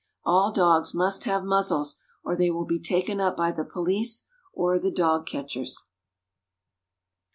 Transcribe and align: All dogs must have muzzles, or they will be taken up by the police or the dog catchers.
All 0.25 0.51
dogs 0.51 0.95
must 0.95 1.25
have 1.25 1.43
muzzles, 1.43 1.97
or 2.23 2.35
they 2.35 2.49
will 2.49 2.65
be 2.65 2.79
taken 2.79 3.21
up 3.21 3.37
by 3.37 3.51
the 3.51 3.63
police 3.63 4.25
or 4.51 4.79
the 4.79 4.89
dog 4.89 5.27
catchers. 5.27 5.83